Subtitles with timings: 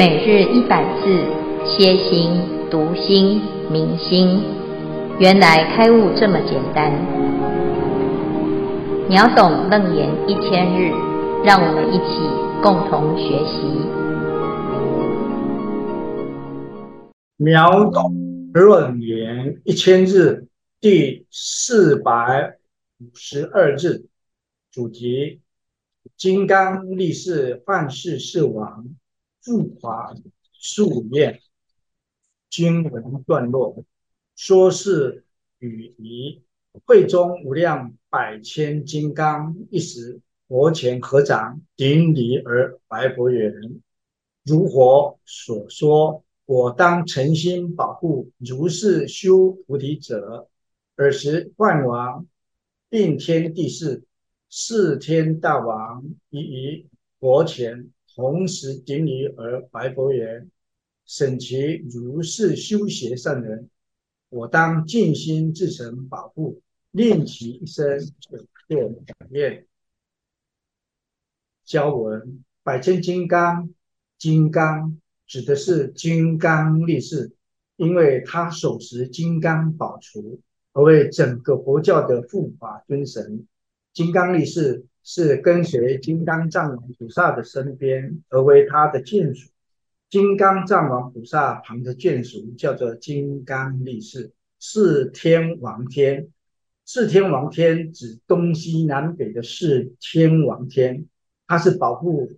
[0.00, 1.10] 每日一百字，
[1.66, 2.30] 歇心、
[2.70, 4.42] 读心、明心，
[5.18, 6.90] 原来开悟这么简单。
[9.10, 10.90] 秒懂楞严一千日，
[11.44, 12.16] 让我们一起
[12.62, 13.60] 共同学习。
[17.36, 20.46] 秒懂楞严一千日
[20.80, 22.56] 第四百
[23.00, 24.06] 五十二日，
[24.72, 25.40] 主题：
[26.16, 28.86] 金刚力士幻世世王。
[29.44, 30.14] 入华
[30.52, 31.40] 数验
[32.50, 33.84] 经文段落，
[34.36, 35.24] 说是
[35.58, 36.42] 与仪
[36.84, 43.80] 会中无量百千金刚一时佛前合掌顶礼而白佛言
[44.44, 50.48] ：“如佛所说，我当诚心保护如是修菩提者。”
[50.96, 52.26] 尔时梵王
[52.90, 54.04] 并天帝释
[54.50, 56.86] 四天大王一于
[57.18, 57.90] 佛前。
[58.16, 60.50] 同时顶礼而白佛言
[61.06, 63.70] ：“审其如是修学善人，
[64.28, 68.38] 我当尽心至诚保护，令其一生久
[68.68, 69.64] 作感愿。”
[71.64, 73.72] 教文：百千金刚，
[74.18, 77.32] 金刚指的是金刚力士，
[77.76, 80.40] 因为他手持金刚宝杵，
[80.72, 83.46] 而为整个佛教的护法尊神。
[83.92, 84.84] 金刚力士。
[85.02, 89.50] 是跟随金刚藏王菩萨的身边，而为他的眷属。
[90.08, 94.32] 金刚藏王菩萨旁的眷属叫做金刚力士。
[94.58, 96.28] 四天王天，
[96.84, 101.06] 四天王天指东西南北的四天王天，
[101.46, 102.32] 他是保护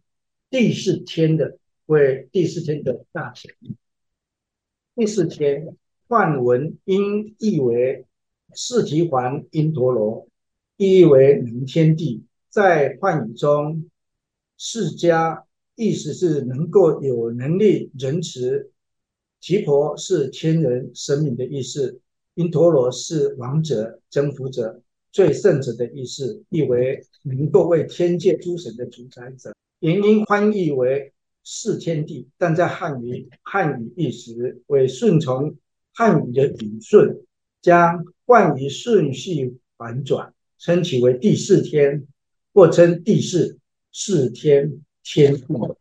[0.51, 3.51] 第四天的，为第四天的大神。
[4.95, 5.75] 第四天，
[6.07, 8.05] 梵文音译为
[8.55, 10.29] 四提桓因陀罗，
[10.77, 12.25] 意译为能天地。
[12.53, 13.89] 在梵语中，
[14.59, 15.43] 释迦
[15.75, 18.71] 意思是能够有能力仁慈，
[19.41, 21.99] 提婆是天人神明的意思，
[22.35, 29.55] 因陀罗是王者、征服者、最圣者的意思，意为能够为天界诸神的主宰者。
[29.79, 31.11] 原因翻译为
[31.43, 35.57] 四天地，但在汉语汉语意时为顺从
[35.95, 37.19] 汉语的语顺，
[37.63, 42.07] 将梵语顺序反转，称其为第四天。
[42.55, 43.59] 或称帝释、
[43.93, 45.77] 释天天父，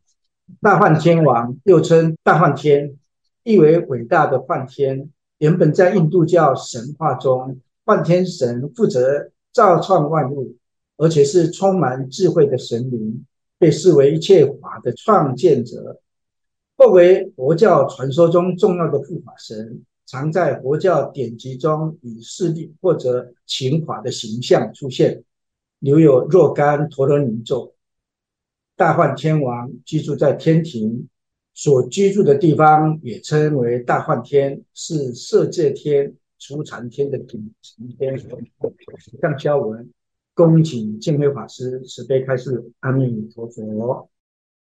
[0.62, 2.98] 大梵天王又称大梵天，
[3.44, 5.10] 意为伟大的梵天。
[5.38, 10.56] 原本在印度教神话中，梵天神负责造创万物，
[10.98, 13.26] 而且是充满智慧的神灵，
[13.58, 16.00] 被视为一切法的创建者。
[16.78, 25.24] 后为佛教传说中重要的护法神，常在佛教典籍中以势力或者情法的形象出现。
[25.82, 27.74] 留有若干陀罗尼咒。
[28.78, 31.08] 大梵天王居住在天庭，
[31.56, 38.16] 所居住的地方也称为大梵天，是色界天、初禅天的顶层天。
[39.20, 39.90] 上消文，
[40.36, 42.72] 恭请净慧法师慈悲开示。
[42.82, 44.08] 阿弥陀佛。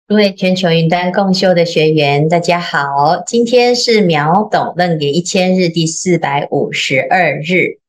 [0.06, 7.80] 各位全球云端共修的学员，大家好，今天是秒懂楞严一千日第四百五十二日。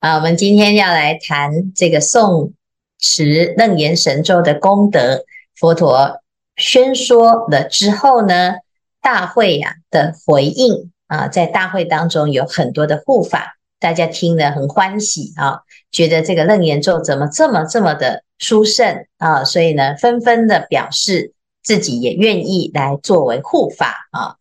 [0.00, 2.52] 啊，我们今天要来谈这个诵
[2.98, 5.24] 持楞严神咒的功德，
[5.56, 6.20] 佛陀
[6.56, 8.54] 宣说了之后呢，
[9.00, 15.60] 大会呀、啊、的回应啊，在大会当中有很多的护法，大家听了很欢喜啊，
[15.92, 21.32] 觉得这个楞严咒怎么这么这么的殊胜啊，所以呢，纷纷的表示
[21.62, 24.34] 自己也愿意来作为护法啊。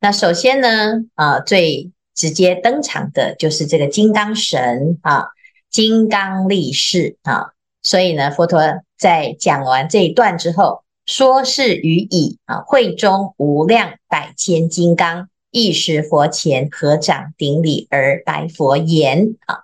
[0.00, 5.28] 那首先呢，啊，最直接登场的就是这个金刚神啊，
[5.70, 7.52] 金刚力士啊。
[7.82, 8.60] 所以呢，佛陀
[8.96, 19.58] 在讲完这一段之后，说是与已啊，会中无量百千金刚一时佛前合掌顶礼而白佛言啊，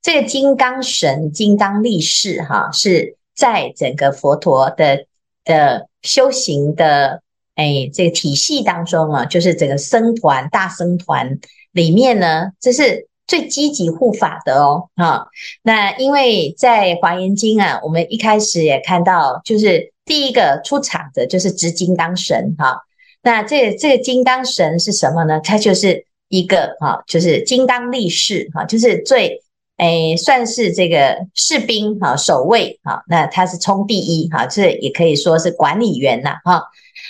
[0.00, 5.06] 这个金刚神、金刚力士哈、是在整个佛陀的
[5.44, 7.22] 的修行的
[7.56, 11.40] 哎这个体系当中啊，就是整个僧团大僧团
[11.72, 13.08] 里面呢，这是。
[13.26, 15.26] 最积极护法的哦，哈，
[15.62, 22.82] 那因为在《华严经》啊，我们一开始也看到，就是第一个出场的就是执金刚神哈。
[23.22, 25.40] 那这个这个金刚神是什么呢？
[25.40, 29.42] 它就是一个哈，就是金刚力士哈，就是最
[29.78, 33.02] 诶算是这个士兵哈，守卫哈。
[33.08, 36.62] 那他是冲第一哈，这也可以说是管理员呐哈。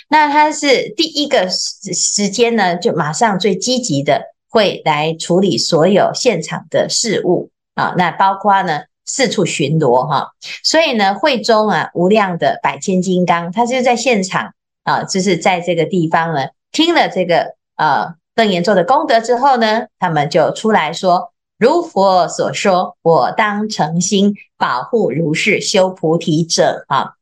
[0.09, 4.35] 那他是第一个时时间呢，就马上最积极的。
[4.57, 10.31] 会来处理所有现场的事务啊，那包括呢四处巡逻哈，
[10.63, 27.13] 所以呢会中啊无量的百千金刚，他就在现场啊，就是在这个地方呢，听了这个呃邓严咒的功德之后呢，他们就出来说：如佛所说，我当诚心保护如是修菩提者啊。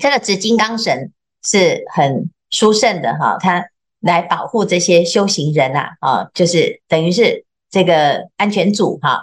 [0.00, 1.12] 这个执金刚神
[1.44, 3.69] 是很殊胜的哈，他
[4.00, 9.22] 来保护这些修行人呐啊，就是等于是这个安全组哈。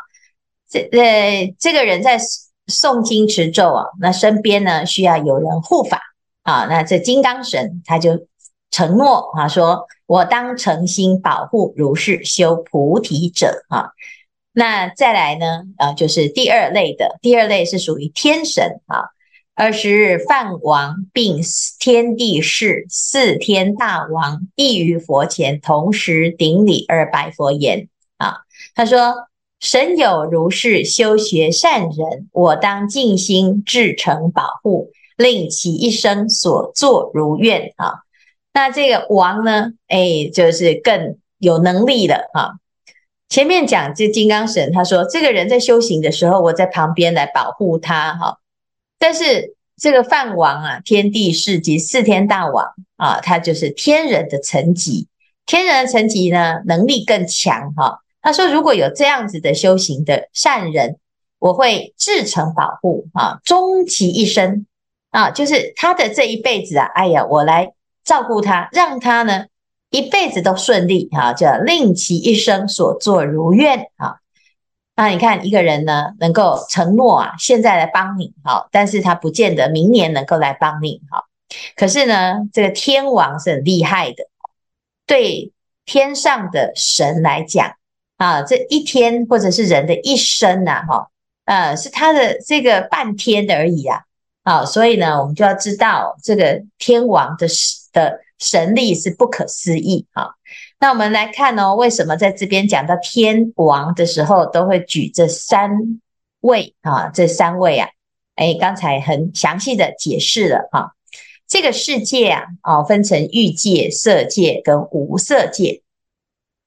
[0.70, 2.20] 这呃，这个人在
[2.68, 6.02] 诵经持咒啊，那身边呢需要有人护法
[6.44, 6.66] 啊。
[6.66, 8.28] 那这金刚神他就
[8.70, 13.92] 承诺啊，说我当诚心保护如是修菩提者啊。
[14.52, 19.10] 那再来呢啊，就是第二类的，第二类是属于天神啊。
[19.58, 21.42] 二十日梵王并
[21.80, 28.42] 天帝释四天大王亦于佛前同时顶礼而白佛言啊，
[28.76, 29.28] 他说。
[29.60, 38.04] 神有如是修学善人，我当尽心至诚保护，令其一生所作如愿啊。
[38.54, 39.72] 那这个王呢？
[39.88, 42.62] 哎，就是更有能力了啊。
[43.30, 48.38] 前面讲这金刚神，他说这个人在修行的时候，我在旁边来保护他哈。
[49.00, 52.66] 但是这个梵王啊，天帝释及四天大王
[52.96, 55.08] 啊，他就是天人的层级，
[55.46, 58.00] 天人的层级呢，能力更强哈。
[58.22, 60.98] 他说：“如果有这样子的修行的善人，
[61.40, 64.66] 我会至诚保护啊，终其一生
[65.12, 67.72] 啊，就是他的这一辈子啊，哎呀，我来
[68.04, 69.46] 照顾他，让他呢
[69.92, 74.18] 一辈子都顺利啊，叫令其一生所作如愿啊。
[74.98, 81.24] 那你看一个人呢，能够承诺啊，现在来帮你好，但是他不见得明年能够来帮你好。
[81.78, 84.26] 可是呢，这个天王是很厉害的，
[85.06, 85.54] 对
[85.86, 87.76] 天上的神来讲。”
[88.18, 91.08] 啊，这一天或者是人的一生呐，哈，
[91.46, 94.02] 呃，是他的这个半天的而已啊，
[94.42, 97.46] 啊，所以呢，我们就要知道这个天王的
[97.94, 100.32] 的神力是不可思议啊。
[100.80, 105.72] 那我们来看哦，为什么在这边讲到天王的时候，都会举这三
[106.42, 107.10] 位啊？
[107.10, 107.90] 这三位啊，
[108.36, 110.94] 哎，刚才很详细的解释了哈。
[111.48, 115.82] 这个世界啊，啊，分成欲界、色界跟无色界。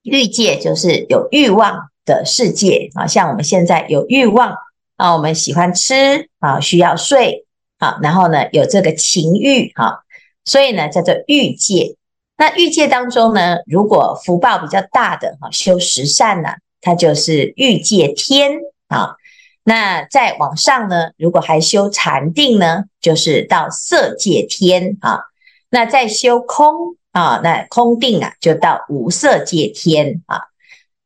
[0.02, 4.56] 欲界就是有欲望的世界啊，像我们现在有欲望
[4.96, 7.46] 啊，我们喜欢吃啊，需要睡
[7.78, 10.00] 啊，然后呢有这个情欲啊，
[10.44, 11.96] 所以呢叫做欲界。
[12.40, 16.48] 那欲界当中呢，如果福报比较大的哈，修十善呢，
[16.80, 18.52] 它就是欲界天
[18.88, 19.16] 啊。
[19.64, 25.20] 那再往上呢，如果还修禅定呢，就是到色界天啊。
[25.68, 26.96] 那再修空。
[27.12, 30.42] 啊，那空定啊，就到无色界天啊。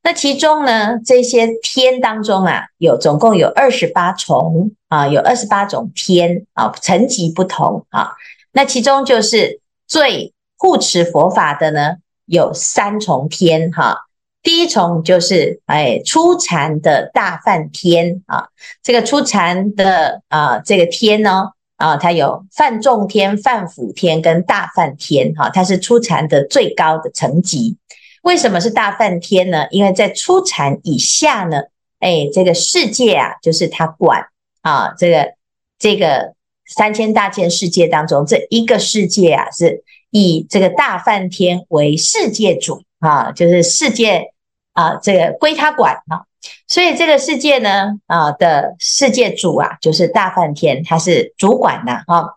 [0.03, 8.11] 那其中呢，这些天当中啊，有总共有二十八重啊，有二十八种天啊，层级不同啊。
[8.51, 10.31] 那其中就是最
[10.65, 14.05] 护持佛法的呢，有三重天哈、
[14.41, 18.47] 第一重就是哎，初禅的大梵天啊，
[18.81, 21.51] 这个初禅的啊，这个天呢。
[21.77, 27.75] 啊，它有梵众天、梵辅天跟大梵天，哈，它是初禅的最高的层级。
[28.23, 29.67] 为什么是大梵天呢？
[29.71, 31.63] 因为在初禅以下呢，
[31.99, 34.25] 哎，这个世界啊，就是他管
[34.61, 35.33] 啊，这个
[35.77, 36.33] 这个
[36.65, 39.83] 三千大千世界当中，这一个世界啊，是
[40.17, 44.31] 以这个大梵天为世界主啊，就是世界
[44.71, 46.23] 啊，这个归他管啊。
[46.69, 52.29] 所以这个世界呢，啊的世界主啊，就是大梵天，他是主管的哈。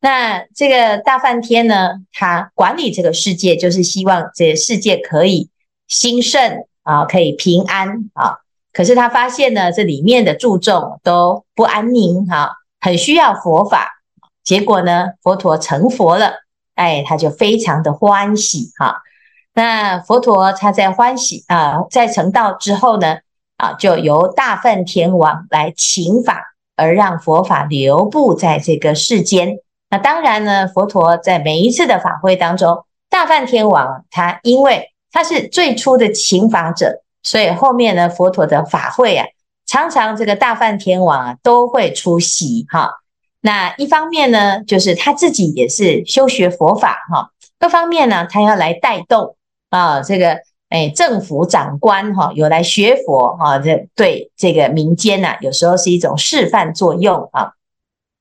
[0.00, 5.50] 那这个大梵天呢，他管理这个世界，就是希望这世界可以
[5.86, 8.38] 兴盛啊，可以平安啊。
[8.72, 14.00] 可是他发现呢，这里面的众生都不安宁哈，很需要佛法。
[14.42, 16.32] 结果呢，佛陀成佛了，
[16.78, 19.02] 哎，他就非常的欢喜哈。
[19.52, 23.18] 那佛陀他在欢喜啊，在成道之后呢，
[23.56, 29.58] 啊，就由大梵天王来请法，而让佛法留布在这个世间。
[29.90, 39.26] 那当然呢，佛陀在每一次的法会当中，大梵天王他因为他是最初的请法者，所以后面呢，佛陀的法会啊，
[39.66, 43.00] 常常这个大梵天王啊都会出席哈。
[43.48, 49.36] 那一方面呢，就是他自己也是修学佛法哈；各方面呢，他要来带动
[49.70, 50.40] 啊这个。
[50.70, 57.52] 哎，政府长官哈有来学佛哈，这对这个民间呐，有时候是一种示范作用啊。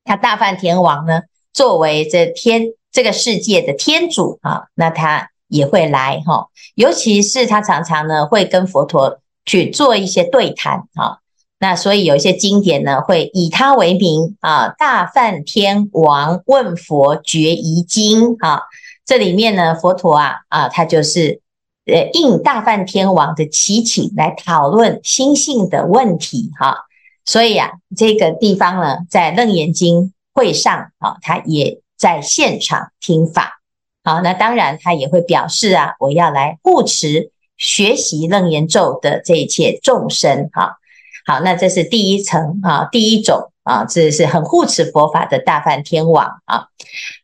[0.05, 6.47] 他大梵天王呢，作为这天这个世界的天主啊，那他也会来哈。
[6.75, 11.19] 尤其是他常常呢会跟佛陀去做一些对谈哈。
[11.59, 18.61] 那所以有一些经典呢，会以他为名啊，大梵天王问佛决疑经啊。
[19.05, 21.41] 这里面呢，佛陀啊啊，他就是
[21.85, 26.85] 呃应大梵天王的祈请来讨论心性的问题哈、
[27.25, 33.61] 所以啊，这个地方呢，在楞严经会上啊，他也在现场听法。
[34.03, 40.77] 好，那当然他也会表示啊，我要来护持学习楞严咒的这一切众生哈。
[41.27, 46.67] 好，那这是第一层啊，第一种啊，这是很护持佛法的大梵天王啊。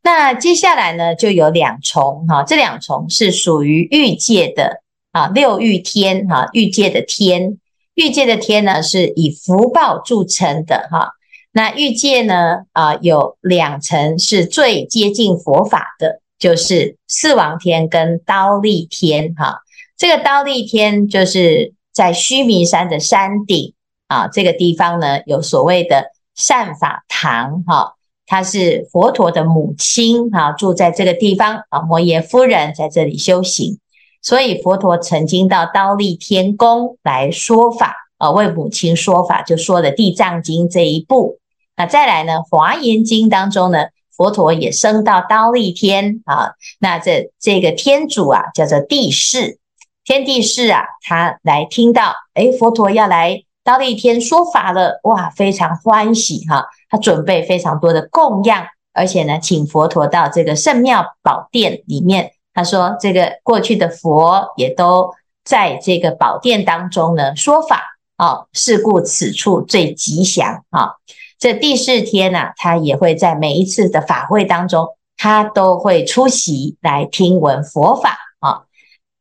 [0.03, 4.81] 那接下来呢，就有两重哈，这两重是属于欲界的
[5.13, 7.57] 啊，六欲天哈，欲界的天，
[7.93, 11.13] 欲界的天呢是以福报著称的哈。
[11.53, 19.61] 那欲界呢啊，有两层是最接近佛法的，就是四王天跟刀利天哈。
[19.97, 23.73] 这个刀利天就是在须弥山的山顶。
[24.13, 27.95] 啊，这个地方呢，有所谓的善法堂哈，
[28.27, 31.81] 她是佛陀的母亲哈，住在这个地方啊。
[31.81, 33.79] 摩耶夫人在这里修行，
[34.21, 41.39] 所以佛陀曾经到忉利天宫来说法啊，为母亲说法，就说了《地藏经》这一部。
[41.75, 46.51] 那再来呢，《华严经》当中呢，佛陀也升到忉利天啊。
[46.79, 49.57] 那这这个天主啊，叫做帝释，
[50.05, 53.43] 天帝释啊，他来听到，诶，佛陀要来。
[53.63, 56.67] 忉利天说法了，哇，非常欢喜哈！
[56.89, 62.33] 他准备非常多的供养，而且呢，请佛陀到这个圣妙宝殿里面。
[62.53, 65.11] 他说，这个过去的佛也都
[65.45, 67.81] 在这个宝殿当中呢说法
[68.17, 70.95] 啊，是故此处最吉祥啊！
[71.39, 78.63] 这第四天呐，他也会在每一次的法会当中，他都会出席来听闻佛法啊。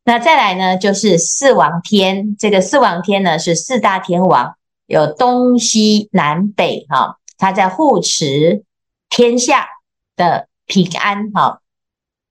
[0.04, 2.36] 那再来呢，就是四王天。
[2.36, 4.56] 这个四王天呢，是四大天王，
[4.86, 8.64] 有东西南北哈，他在护持
[9.08, 9.68] 天下
[10.16, 11.60] 的平安哈，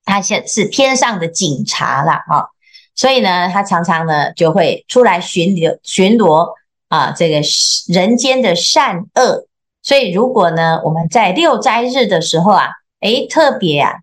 [0.04, 2.50] 他现是天上的警察啦哈，
[2.94, 6.52] 所以呢，他常常呢就会出来巡逻巡逻
[6.88, 7.40] 啊，这个
[7.88, 9.46] 人间的善恶。
[9.82, 12.68] 所以如果呢，我们在六斋日的时候啊，
[13.00, 13.94] 诶，特别啊，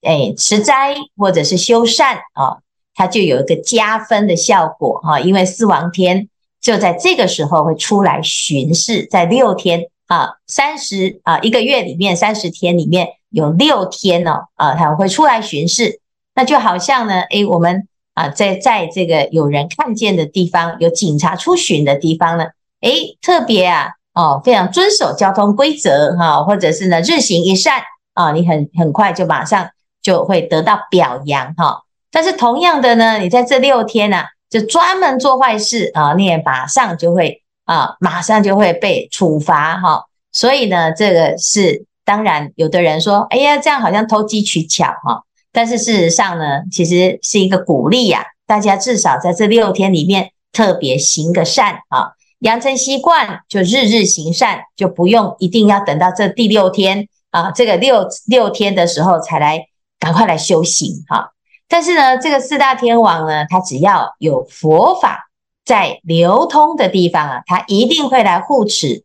[0.00, 2.58] 诶，持斋或者是修善啊。
[2.98, 6.28] 它就有一个加分的效果哈，因为四王天
[6.60, 16.00] 就在这个时候会出来巡视，在六天啊，三十啊一个月里面三十天里面有六天哦啊，他会出来巡视，
[16.34, 22.46] 那就好像呢，诶，我们啊在在这个有人看见的地方，有警察出巡的地方呢，
[22.80, 27.80] 诶，特别啊哦，非常遵守交通规则哈，或者是呢日行一善
[28.14, 29.70] 啊，你很很快就马上
[30.02, 31.84] 就会得到表扬哈。
[32.20, 40.02] 但是同样的呢，你在这六天呢、啊，就专门做坏事啊，你也马上就会啊，马上就会被处罚哈。
[40.32, 45.22] 所以呢，这个是当然，有的人说，哎呀，这样好像投机取巧哈。
[45.52, 59.66] 但是事实上呢，其实是一个鼓励呀、大家至少在这六天里面特别行个善啊，养成习惯，就日日行善，就不用一定要等到这第六天啊，这个六六天的时候才来
[60.00, 61.30] 赶快来修行哈。
[61.68, 65.28] 但是呢，这个四大天王呢，他只要有佛法
[65.64, 69.04] 在流通的地方啊，他一定会来护持。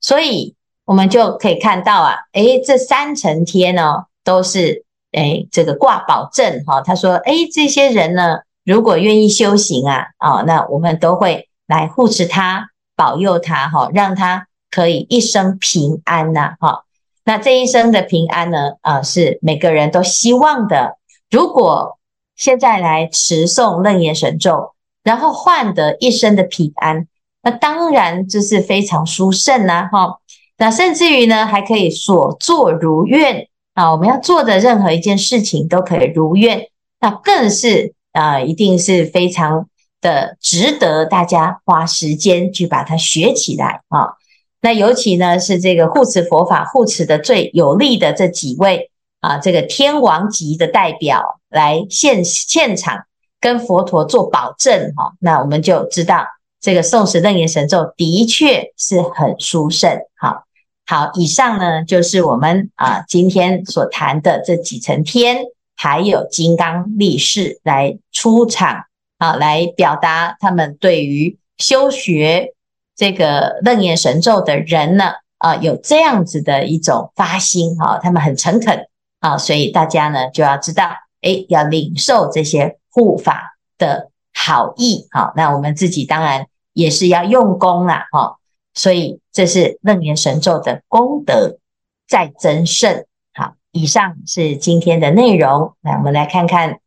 [0.00, 6.80] 所以，我们就可以看到啊，诶，这三层天哦，都是诶这个挂保证哈。
[6.80, 16.84] 他说，诶，这些人呢，如果愿意修行啊，啊，那我们都会来护持他，保佑他哈，让他可以一生平安呐哈。
[17.24, 20.98] 那这一生的平安呢，啊，是每个人都希望的。
[21.28, 21.95] 如果
[22.36, 27.06] 现在来持诵楞严神咒，然后换得一生的平安，
[27.42, 30.18] 那当然就是非常殊胜呐，哈。
[30.58, 36.68] 那甚至于呢，还可以所作如愿啊，我们要做的任何一件事情都可以如愿，
[37.00, 39.68] 那更是啊，一定是非常
[40.00, 44.14] 的值得大家花时间去把它学起来啊。
[44.62, 48.90] 那尤其呢，是这个护持佛法护持的最有力的这几位。
[49.26, 53.06] 啊，这个天王级的代表来现现场
[53.40, 56.24] 跟佛陀做保证哈，那我们就知道
[56.60, 59.98] 这个诵持楞严神咒的确是很殊胜。
[60.14, 60.44] 好，
[60.86, 65.38] 好，以上呢就是我们啊今天所谈的这几层天，
[65.74, 68.84] 还有金刚力士来出场
[69.18, 72.54] 啊，来表达他们对于修学
[72.94, 78.86] 这个楞严神咒的人呢啊有这样子的一种发心哈，他们很诚恳。
[79.26, 80.88] 啊，所以大家呢就要知道，
[81.22, 85.08] 诶，要领受这些护法的好意。
[85.10, 88.06] 好，那我们自己当然也是要用功啦。
[88.12, 88.36] 哈，
[88.72, 91.58] 所以这是楞严神咒的功德
[92.06, 93.04] 在增胜。
[93.34, 95.74] 好，以上是今天的内容。
[95.80, 96.78] 来，我们来看看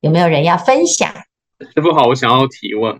[0.00, 1.08] 有没有人要分享。
[1.60, 2.96] 师父好，我想要提问。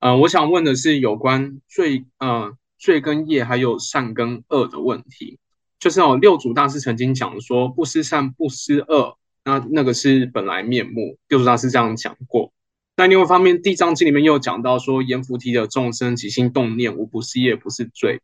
[0.00, 5.38] 嗯、呃，我想问的是有关罪，呃，罪跟业还有善跟恶的问题。
[5.84, 11.18] 就是哦，六祖大师曾经讲说，不思善，不思恶，那那个是本来面目。
[11.28, 12.54] 六祖大师这样讲过。
[12.96, 18.22] 那另外一方面，《地藏经》里面又讲到说，阎浮提的众生起心动念，无不是业，不是罪。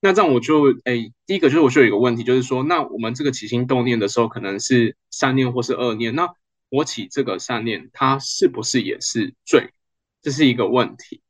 [0.00, 6.30] 那这样我就，哎，第一个就是我就有一个问题，就是说，那我们这个起心动念的时候，可能是善念或是恶念，那
[6.70, 9.68] 我起这个善念，它是不是也是罪？
[10.22, 11.20] 这是一个问题。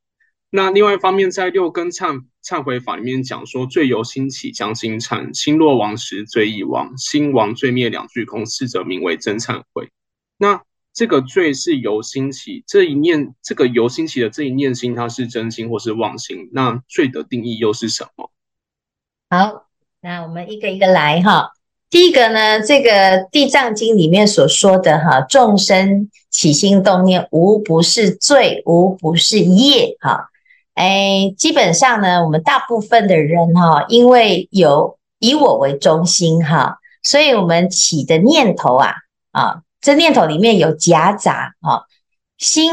[0.54, 9.88] 那另外一方面，在六根忏忏悔法里面讲说，罪由心起，将心忏，心若亡时，罪亦亡，心亡罪灭两俱空，是者名为真忏悔。
[10.36, 16.50] 那这个罪是由心起，这一念，这个由心起的这一念心，它是真心或是妄心？
[16.52, 18.30] 那罪的定义又是什么？
[19.30, 19.68] 好，
[20.02, 21.52] 那我们一个一个来哈。
[21.88, 22.90] 第一个呢，这个
[23.30, 30.28] 《地藏经》里面所说的哈，众生起心动念，无不是罪，无不是业哈。
[30.74, 38.94] 哎，基本上呢，我们大部分的人哈，因为有以我为中心哈，所以我们起的念头啊
[39.32, 39.62] 啊。
[39.82, 41.82] 这念头里面有夹杂啊，
[42.38, 42.70] 心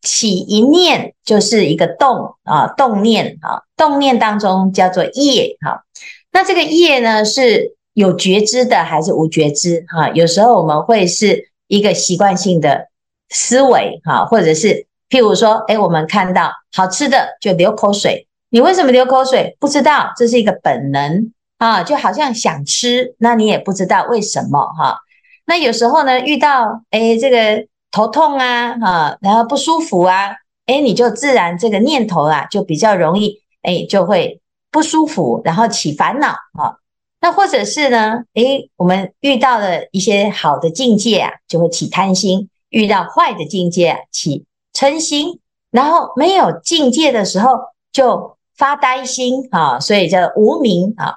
[0.00, 5.84] 起一念就是一个动啊，动念啊，动念当中叫做业哈。
[6.32, 10.08] 那这个业呢，是有觉知的还是无觉知哈？
[10.10, 12.88] 有时候我们会是一个习惯性的
[13.28, 19.56] 思维哈，或者是譬如说，诶，我们看到好吃的就流口水，你为什么流口水？
[19.58, 24.98] 不知道，这是一个本能啊，就好像想吃，那你也不知道为什么哈。
[25.46, 30.36] 那有时候呢，遇到诶这个头痛啊，哈，然后不舒服啊，
[30.66, 36.76] 诶你就自然这个念头啊，就比较容易，诶就会不舒服，然后起烦恼啊。
[37.20, 44.44] 那或者是呢，诶我们遇到了一些好的境界啊，就会起贪心；遇到坏的境界啊，起
[44.78, 45.40] 嗔心。
[45.70, 47.50] 然后没有境界的时候，
[47.92, 51.16] 就发呆心啊，所以叫无明啊。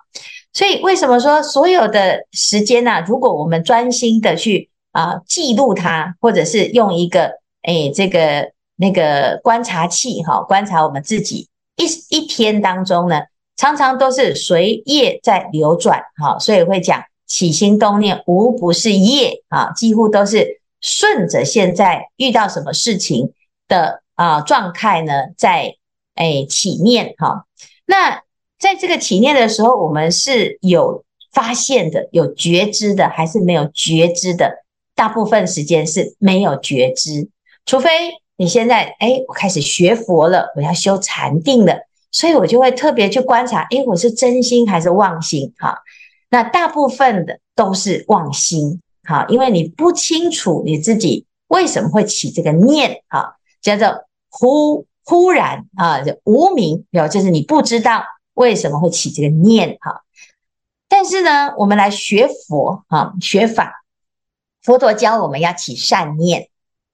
[0.51, 2.99] 所以，为什么说所有的时间呢、啊？
[3.07, 7.31] 如果我们专心的去啊记录它，或者是用一个
[7.63, 11.47] 诶这个那个观察器哈，观察我们自己
[11.77, 11.85] 一
[12.17, 13.21] 一天当中呢，
[13.55, 23.31] 常常都是随业在流转哈，所以会讲起心动念无不是业啊，几乎都是顺着现在遇到什么事情
[23.71, 25.77] 的啊状态呢，在
[26.15, 27.45] 诶起念哈，
[27.87, 28.21] 那。
[28.61, 31.03] 在这个起念的时候，我们是有
[31.33, 34.63] 发现的、有觉知的，还是没有觉知的？
[34.93, 37.27] 大部分时间是没有觉知，
[37.65, 37.89] 除非
[38.37, 45.51] 你现在哎，我开始学佛了，我要修禅定了，所以我就会特别去观察，哎，我是真心还是妄心？
[45.57, 45.79] 哈，
[46.29, 58.03] 那大部分的都是妄心，哈，因为你不清楚你自己为什么会起这个念，哈，叫做忽忽然啊，就无名，有就是你不知道。
[58.33, 60.03] 为什么会起这个念哈？
[60.87, 63.83] 但是呢，我们来学佛哈，学法，
[64.63, 66.47] 佛陀教我们要起善念，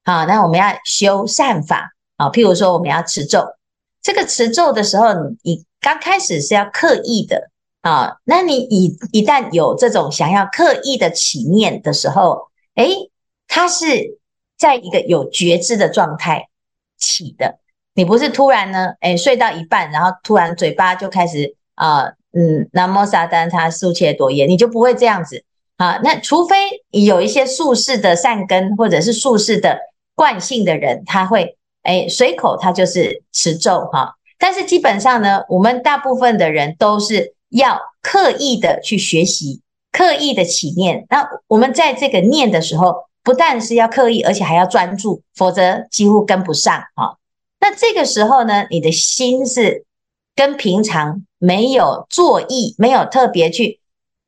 [0.03, 2.31] 好，那我们要修善法啊。
[2.31, 3.45] 譬如说，我们要持咒，
[4.01, 7.51] 这个持咒的时候，你刚开始是要刻意的
[7.81, 8.17] 啊。
[8.23, 13.11] 那你一一旦有这种想要刻意的起念的时候，诶，
[13.47, 14.19] 它是
[14.57, 16.49] 在一个有觉知的状态
[16.97, 17.59] 起的。
[17.93, 25.43] 你不是突然呢，诶，睡到一半，然后突然嘴巴就开始啊、嗯，南摩萨丹他素切多耶，你就不会这样子
[25.77, 25.99] 啊。
[26.03, 26.55] 那除非
[26.91, 29.79] 有一些术式的善根，或者是术式的
[30.13, 34.13] 惯性的人，他会诶随口他就是持咒哈。
[34.37, 41.07] 但是基本上呢，我们大部分的人都是要刻意的去学习，刻意的起念。
[41.09, 47.17] 那我们在这个念的时候，不但是要刻意，而且还要专注，否则几乎跟不上哈。
[47.59, 49.83] 那这个时候呢，你的心是
[50.33, 53.81] 跟平常没有作意，没有特别去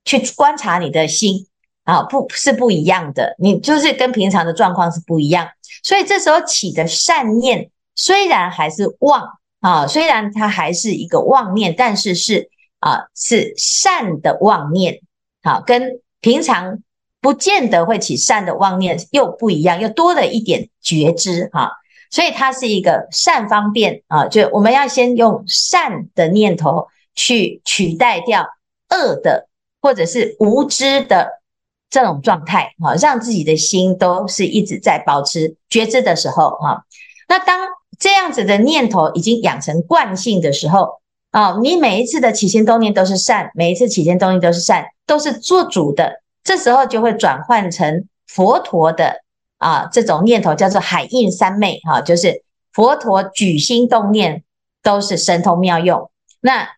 [0.03, 1.47] 去观察你的心
[1.85, 3.37] 啊，不是不一样的。
[3.39, 5.47] 你就是跟平常的状况是不一样，
[5.81, 9.25] 所以这时候起的善念虽然还是妄
[9.61, 12.49] 啊，虽然它还是一个妄念，但是是
[12.81, 14.99] 啊是善的妄念，
[15.41, 16.79] 好，跟平常
[17.21, 21.71] 不见得会起善的妄念又不一样，又多了一点觉知哈。
[22.11, 28.47] 所以它是一个善方便啊，就我们要先用善的念头去取代掉
[28.89, 29.47] 恶的
[29.81, 31.41] 或者是无知的
[31.89, 36.81] 这种状态啊，让自己的心都是一直在保持觉知的时候啊。
[37.27, 37.59] 那当
[37.99, 40.99] 这样子的念头已经养成惯性的时候，
[41.31, 49.21] 啊、你每一次的起心动念都是善，每一次起心动念都是善，都是做主的，这时候就会转换成佛陀的
[49.57, 54.43] 啊这种念头，叫做海印三昧哈、就是佛陀举心动念
[54.81, 56.09] 都是神通妙用。
[56.41, 56.69] 那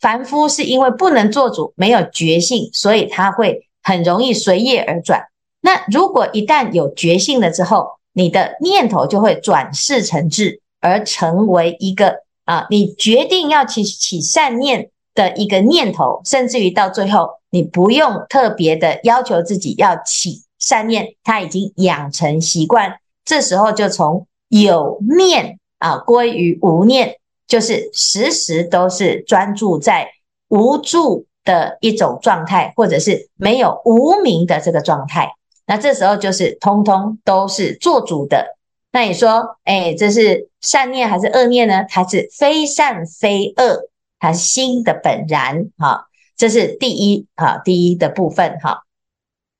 [0.00, 5.26] 凡夫是因为不能做主，没有觉性，所以他会很容易随业而转。
[5.60, 12.24] 那如果一旦有觉性了之后，你的念头就会转世成智，而成为一个。
[12.46, 22.98] 啊，你决定要起起善念的一个念头，甚至于到最后，你不用特别的要求自己要起善念，它已经养成习惯。
[23.24, 30.08] 这时候就从有念啊归于无念，就是时时都是专注在
[30.48, 35.32] 无助的一种状态，或者是没有无明的这个状态。
[35.66, 38.56] 那这时候就是通通都是做主的。
[38.92, 41.84] 那你说，哎，这是善念还是恶念呢？
[41.88, 46.08] 它是非善非恶，它是心的本然，哈，
[46.40, 48.84] 这是第一，哈，第一的部分，哈。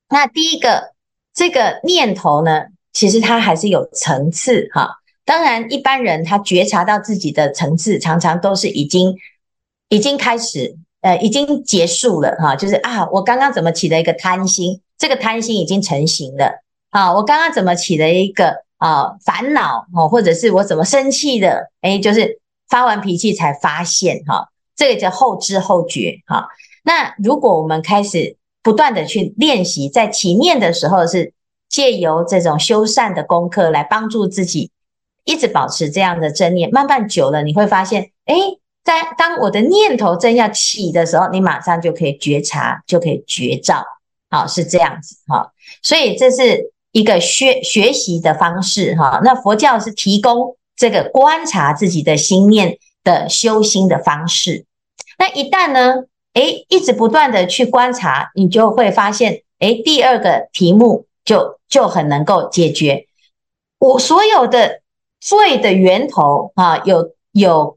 [0.09, 0.95] 那第一个
[1.35, 4.97] 这个念头呢，其实它还是有层次，哈。
[5.27, 9.15] 当然，一般人他觉察到自己的层次，常常都是已经
[9.91, 18.65] 已经开始，呃，已经结束了，哈，就是啊，我刚刚怎么起了一个贪心，这个贪心已经成型了，啊，我刚刚怎么起了一个。
[18.81, 21.71] 啊，烦恼哦，或者是我怎么生气的？
[21.83, 26.49] 哎，就是发完脾气才发现哈，这个叫后知后觉哈。
[26.83, 31.33] 那如果我们开始不断的去练习，在起念的时候，是
[31.69, 34.71] 借由这种修善的功课来帮助自己，
[35.25, 36.71] 一直保持这样的正念。
[36.73, 38.35] 慢慢久了，你会发现，哎，
[38.85, 43.85] 在当我的念头正要起的时候，你马上就可以觉察，就可以觉照，
[44.31, 45.53] 好，是这样子哈。
[45.83, 46.73] 所以这是。
[46.93, 54.65] 一个学学习的方式哈，那佛教是提供这个观察自己的心念的修心的方式。
[55.17, 56.03] 那一旦呢，
[56.35, 63.07] 诶，一直不断的去观察，你就会发现，诶，第二个题目就就很能够解决
[63.79, 64.81] 我所有的
[65.21, 67.77] 罪的源头啊，有有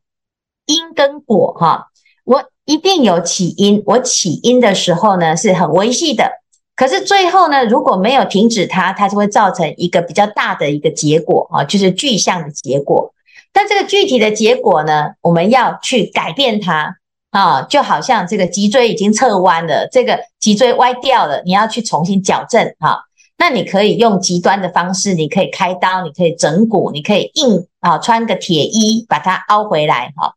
[0.65, 1.87] 因跟果哈，
[2.25, 6.31] 我一定有起因，我起因的时候呢是很微细的。
[6.75, 13.13] 可是最后呢，如果没有停止它，它就会造成一个比较大的一个结果啊，就是具象的结果。
[13.51, 16.97] 但这个具体的结果呢，我们要去改变它
[17.33, 22.99] 啊，就好像这个脊椎已经侧弯了，这个脊椎歪掉了，你要去重新矫正啊。
[23.37, 30.33] 那你可以用极端的方式，你可以开刀，你可以整骨，你可以硬啊穿个铁衣把它凹回来哈。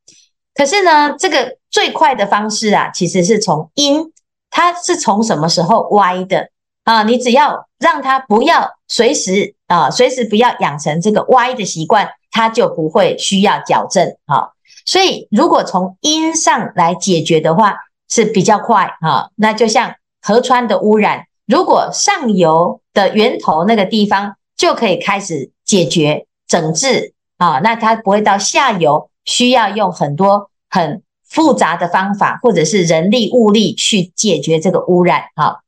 [0.54, 4.11] 可是呢，这个最快的方式啊，其实是从因。
[4.48, 6.48] 它是从什么时候歪的
[6.85, 7.02] 啊？
[7.02, 14.56] 你只要让它不要随时啊，随时不要养成这个歪的习惯，它就不会需要矫正啊。
[14.87, 17.75] 所以，如果从因上来解决的话，
[18.09, 19.29] 是比较快啊。
[19.37, 31.03] 那就像河川的污染，如果上游的源头那个地方就可以开始解决整治啊，那它不会到下游需要用很多很。
[31.29, 35.59] 复杂的方法，或者是人力物力去解决这个污染，哈，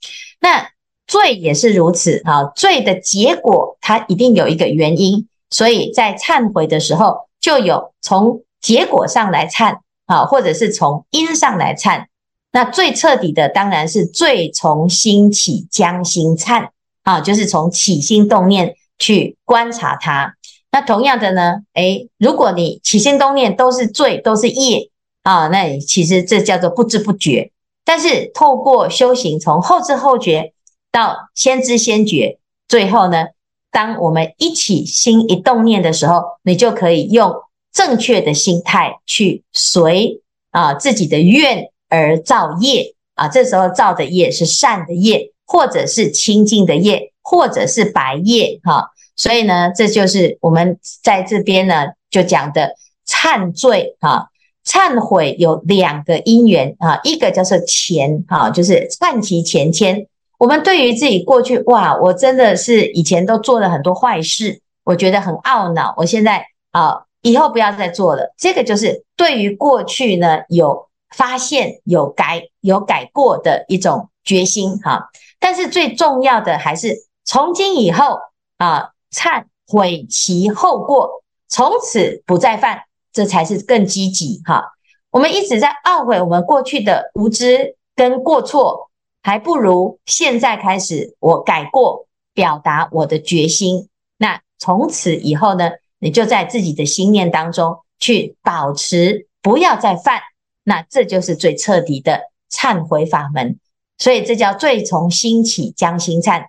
[0.41, 0.71] 那
[1.05, 12.05] 罪也是如此，哈，罪的结果它一定有一个原因，所以在忏悔的时候，就有从结果上来忏，啊，或者是从因上来忏，
[12.53, 16.69] 那最彻底的当然是罪从心起，将心忏，
[17.03, 20.35] 啊，就是从起心动念去观察它。
[20.71, 24.91] 那同样的呢，诶，如果你起心动念都是罪，都是业。
[25.23, 27.51] 啊，那其实这叫做不知不觉，
[27.87, 30.53] 但是透过修行，从后知后觉
[30.93, 33.29] 到先知先觉，最后呢，
[33.71, 37.35] 当我们一起心一动念的时候，你就可以用
[37.73, 52.75] 正确的心态去随啊自己的愿而造业啊，这时候造的业是善的业，或者是清净的业，或者是白业哈、所以呢，这就是我们在这边呢就讲的
[53.07, 54.29] 忏罪哈。
[54.67, 60.07] 忏悔有两个因缘啊，一个叫做前哈，就是忏其前愆。
[60.37, 65.95] 我们对于自己过去哇，我真的是以前都做了很多坏事，我觉得很懊恼。
[65.97, 68.35] 我现在啊，以后不要再做了。
[68.37, 75.09] 这个就是对于过去呢有发现、有改、有改过的一种决心哈。
[75.39, 78.19] 但是最重要的还是从今以后
[78.57, 82.83] 啊，忏悔其后过，从此不再犯。
[83.11, 84.63] 这才是更积极哈！
[85.11, 88.91] 我们一直在懊悔我们过去的无知跟过错，
[89.23, 93.89] 还不如现在开始我改过，表达我的决心。
[94.19, 100.21] 那从此以后呢，你就在自己的心念当中去保持，不要再犯
[100.65, 103.59] 那这就是最彻底的忏悔法门。
[103.97, 106.45] 所以这叫罪从心起，将心忏。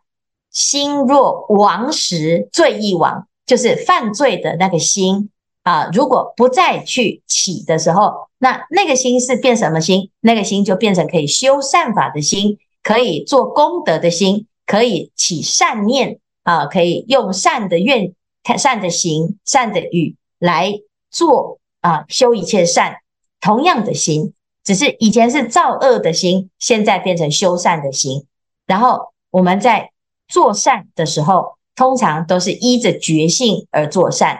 [0.51, 5.29] 心若亡时，罪亦亡，就是犯罪的那个心
[5.63, 5.89] 啊。
[5.93, 10.11] 如果不再去起的时候，那那个心是变什么心？
[10.21, 18.13] 那个心就变成可以修善法的心，可以做功德的心，可以起善念啊，可以用善的愿、
[18.57, 20.73] 善的行、善的语来
[21.09, 22.97] 做啊，修一切善。
[23.41, 28.25] 同样的心，只是以前是造恶的心，现在变成修善的心。
[28.65, 29.91] 然后我们在
[30.27, 34.39] 做善的时候，通常都是依着觉性而做善；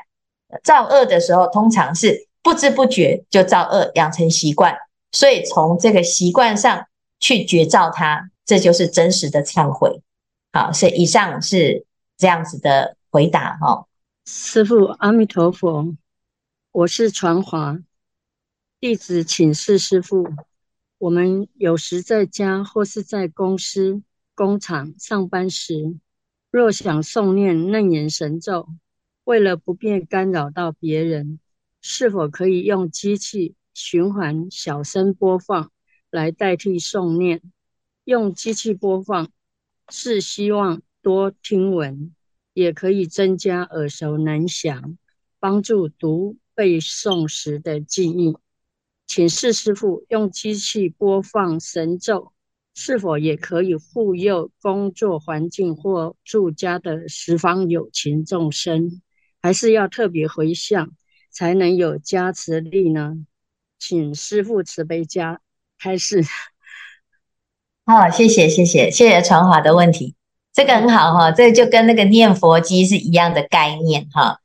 [0.64, 4.76] 造恶的时候，通常是不知不觉就造恶，养成习惯。
[5.12, 6.86] 所以从这个习惯上
[7.20, 10.02] 去觉照它，这就是真实的忏悔。
[10.52, 11.86] 好，所以以上是
[12.18, 13.86] 这样子的回答哈。
[14.32, 15.98] 师父，阿弥陀佛，
[16.72, 17.80] 我是传华
[18.80, 20.32] 弟子，请示师父，
[21.00, 24.04] 我们有时在家或是在公司。
[24.36, 25.98] 工厂上班时，
[26.52, 28.70] 若想诵念楞严神咒，
[29.24, 31.40] 为了不便干扰到别人，
[31.82, 35.72] 是否可以用机器循环小声播放
[36.12, 37.42] 来代替诵念？
[38.04, 39.28] 用机器播放
[39.90, 42.14] 是希望多听闻，
[42.60, 44.98] 也可以增加耳熟能详，
[45.40, 48.38] 帮助读背诵时的记忆。
[49.08, 52.34] 请示师父，用机器播放神咒。
[52.76, 59.02] 是否也可以护佑工作环境或住家的十方有情众生？
[59.42, 60.92] 还是要特别回向
[61.32, 63.26] 才能有加持力呢？
[63.80, 65.42] 请师父慈悲加
[65.78, 66.24] 开示。
[67.86, 70.16] 好，谢谢谢谢谢谢传华的问题，
[70.60, 74.40] 这个很好哈，这个就跟那个念佛机是一样的概念哈。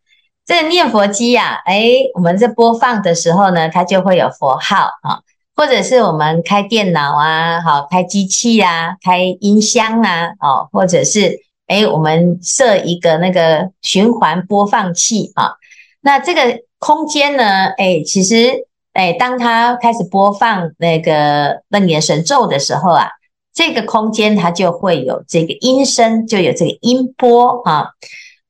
[0.46, 5.18] 这个念佛机呀，哎，我们在播放的时候呢，它就会有佛号啊。
[5.56, 15.54] 或者是我们开电脑啊，好，开机器啊，开音箱啊，哦，或者是诶我们设一个那个循环播放器啊，
[16.00, 23.08] 那这个空间呢，诶其实诶当它开始播放那个楞严神咒的时候啊，
[23.54, 27.90] 这个空间它就会有这个音声，就有这个音波啊。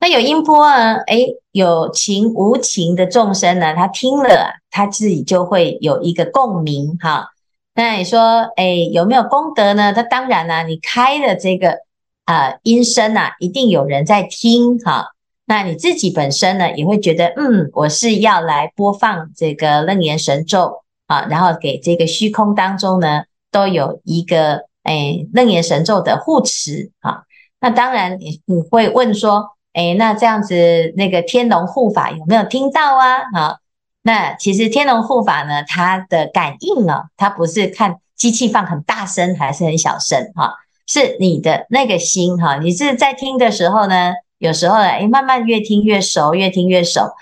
[0.00, 0.96] 那有音波呢？
[1.06, 1.18] 哎，
[1.52, 7.28] 有情无情的众生呢，他听了，他自己就会有一个共鸣哈。
[7.74, 9.92] 那你说，哎，有没有功德呢？
[9.92, 11.78] 他当然呢、你开了这个
[12.24, 15.08] 啊、音声啊，一定有人在听哈。
[15.46, 27.24] 那你自己本身呢，也会觉得，嗯，我是要来播放这个楞严神咒啊，然后给这个虚空当中呢，都有一个哎楞严神咒的护持啊。
[27.60, 29.50] 那当然，你你会问说。
[29.74, 33.24] 诶，那这样子，那个天龙护法有没有听到啊？
[33.32, 33.58] 好，
[34.02, 40.54] 那其实天龙护法呢，它的感应啊，它不是看机器放很大声还是很小声哈，
[40.86, 47.12] 是你的那个心哈，你是在听的时候呢，有时候诶，慢慢越听越熟，越听越熟，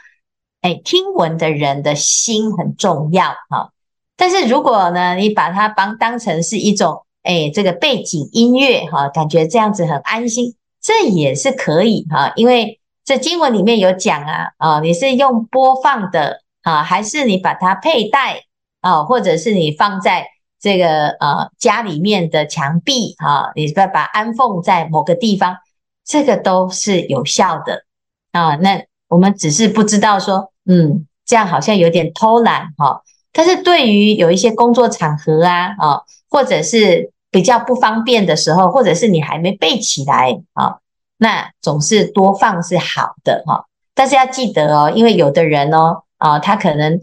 [0.61, 3.71] 诶，听闻的人的心很重要哈。
[4.15, 10.57] 但是如果呢，你把它当当成是一种诶，这个背景音乐哈，感觉这样子很安心。
[10.81, 18.43] 这也是可以哈，因为这经文里面有讲啊，啊，你是用播放的啊，还是你把它佩戴
[18.81, 20.27] 啊，或者是你放在
[20.61, 25.57] 这个呃家里面的墙壁啊，你再把安放在某个地方，
[26.05, 27.85] 这个都是有效的
[28.33, 28.57] 啊。
[28.57, 33.03] 那我们只是不知道说，嗯，这样好像有点偷懒哈。
[33.33, 36.01] 但是对于有一些工作场合啊，啊，
[36.33, 37.13] 或者是。
[37.35, 40.77] 比较不方便的时候，或者是你还没背起来啊，
[41.17, 43.65] 那总是多放是好的哈。
[43.95, 47.01] 但是要记得哦，因为有的人哦，啊，他可能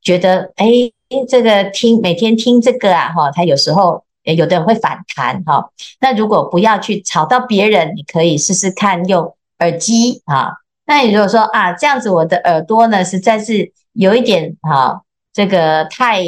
[0.00, 0.66] 觉得，哎，
[1.28, 5.68] 这个听每天听这个啊，哈，他有时候有的人会反弹哈。
[6.00, 10.52] 那如果不要去吵到别人，你可以试试看用耳机啊。
[10.86, 15.02] 那你如果说啊，这样子我的耳朵呢，实在是有一点啊，
[15.34, 16.22] 这个太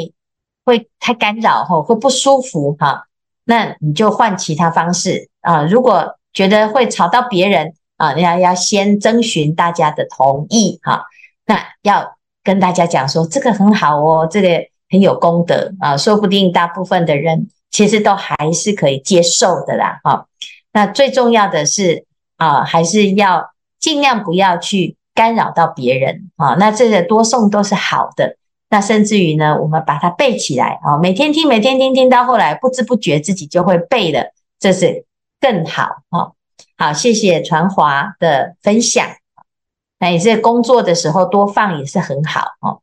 [0.71, 3.03] 会太干扰哈，会不舒服哈。
[3.43, 5.63] 那你就换其他方式啊！
[5.63, 11.03] 如果觉得会吵到别人啊，你要要先征询大家的同意哈。
[11.45, 14.47] 那要跟大家讲说，这个很好哦，这个
[14.89, 20.27] 很有功德啊，说不定大部分的人其实都还是可以接受的啦哈。
[20.71, 22.05] 那最重要的是
[22.37, 26.55] 啊，还是要尽量不要去干扰到别人啊。
[26.57, 28.37] 那这个多送都是好的。
[28.71, 35.05] 那甚至于呢，我们把它背起来啊，每天听，每天听，听到后来不知不觉自己就会背了，这是
[35.41, 36.31] 更好啊。
[36.77, 39.05] 好，谢谢传华的分享。
[39.99, 42.81] 那也是工作的时候多放也是很好哦。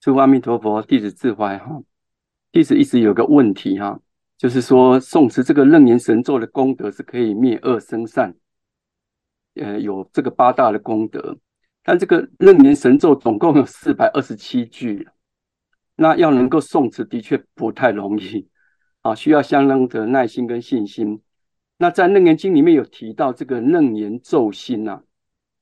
[0.00, 1.80] 诸阿弥陀佛，弟子自怀哈。
[2.50, 4.00] 弟子一直有个问题哈、
[4.36, 8.34] 就是说宋持这个楞严神咒的功德是可以灭恶生善，
[9.54, 11.38] 呃，有这个八大的功德。
[11.84, 15.06] 但这个楞严神咒总共有四百二十七句，
[15.96, 18.48] 那要能够诵持的确不太容易
[19.02, 21.20] 啊，需要相当的耐心跟信心。
[21.76, 25.02] 那在楞严经里面有提到这个楞严咒心呐，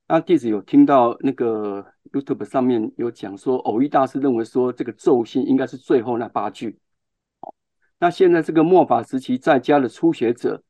[0.07, 6.79] 那弟子有听到那个 YouTube 上面有讲说，蕅益大师认为说这个咒心应该是最后那八句。
[7.99, 10.63] 那现在这个末法时期在家的初学者，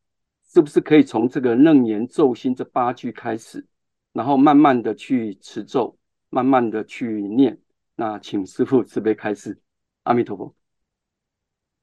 [0.51, 3.65] 是不是可以从这个楞严咒心这八句开始，
[4.13, 5.97] 然后慢慢的去持咒，
[6.29, 7.57] 慢慢的去念？
[7.95, 9.59] 那请师父慈悲开示。
[10.03, 10.53] 阿弥陀佛。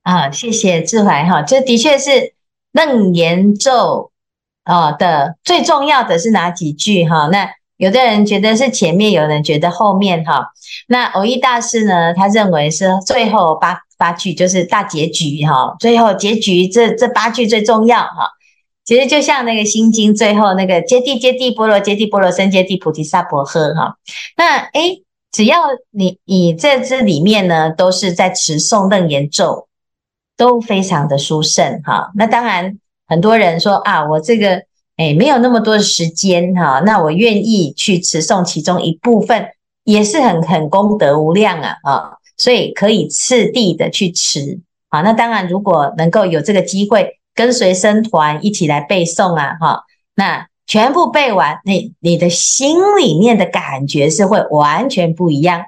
[0.02, 2.34] 啊，谢谢智怀哈，这的确是。
[2.72, 4.12] 楞严咒
[4.62, 7.26] 啊的最重要的是哪几句哈？
[7.32, 10.52] 那有的人觉得是前面，有人觉得后面哈。
[10.86, 15.74] 那蕅益大师呢，他认为是最后八八句就是大结局哈。
[15.80, 18.30] 最后结局这这八句最重要哈。
[18.84, 23.96] 其实就像那个心经最后那个揭谛揭谛波罗揭谛波罗僧揭谛菩提萨婆诃哈。
[24.36, 25.58] 那诶，只要
[25.90, 29.66] 你你在这里面呢，都是在持诵楞严咒。
[30.36, 34.62] 都非常的殊胜哈，那当然很多人说啊，我这个
[34.96, 39.48] 诶没有那么多的时间哈，那我愿意去持诵其中一部分，
[39.84, 45.02] 也是很很功德无量啊啊，所以可以次第的去持啊。
[45.02, 55.62] 那当然如果能够有这个机会跟随僧团一起来背诵啊哈，那全部背完，你你的心里面的感觉是会完全不一样，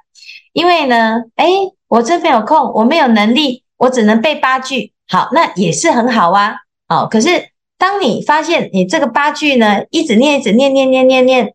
[0.52, 3.62] 因为呢，诶我真没有空，我没有能力。
[3.78, 6.56] 我只能背八句，好，那也是很好啊。
[6.88, 11.46] 哦，可是当你发现你这个八句呢，一直念，一直念，念，念，念，念，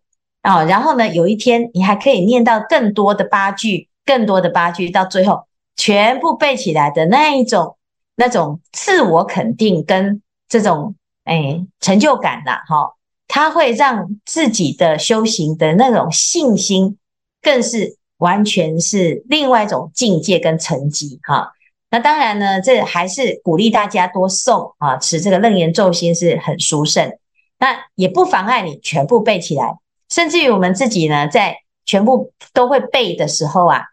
[0.43, 5.43] 哦，然后呢，有一天你还可以念到更多的八句，更多的八句，到最后
[5.77, 7.76] 全部背起来的那一种，
[8.17, 12.95] 那种自我肯定跟这种哎成就感呐，哈，
[13.27, 16.97] 它会让自己的修行的那种信心，
[17.41, 21.53] 更是完全是另外一种境界跟层级，哈。
[21.89, 27.17] 那当然呢，这还是鼓励大家多诵啊，持这个楞严咒心是很殊胜。
[27.59, 29.77] 那也不妨碍你全部背起来，
[30.09, 33.83] 甚至于我们自己呢，在全部都会背的时候啊，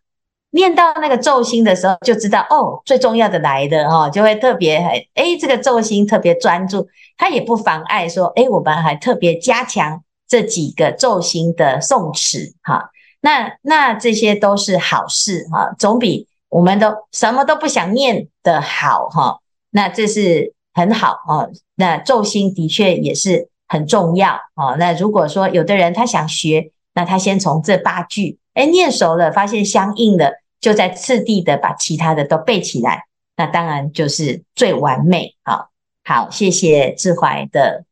[0.54, 4.76] 念到那个咒心的时候，就知道哦，最重要的来的哈，就会特别
[5.14, 6.88] 哎，这个咒心特别专注。
[7.16, 12.90] 它也不妨碍说，哎，我们还特别加强这几个咒心的诵持哈。
[13.20, 16.26] 那那这些都是好事哈，总比。
[16.50, 19.38] 我们都什么都不想念的好哈，
[19.70, 21.50] 那这是很好哦。
[21.74, 24.76] 那咒心的确也是很重要哦。
[24.78, 33.04] 那如果说有的人他想学，那他先从这八句哎念熟了，发现相应的，就在次第的把其他的都背起来，
[33.36, 35.66] 那当然就是最完美啊。
[36.02, 37.84] 好，谢谢志怀的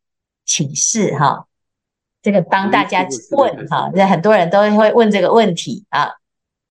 [0.46, 1.46] 启示哈。
[2.22, 6.12] 这个帮大家问哈，那很多人都会问这个问题啊。